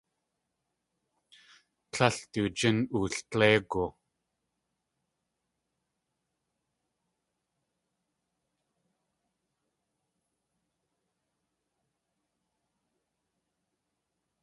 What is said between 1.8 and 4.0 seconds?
Tlél du jín ooldléigu.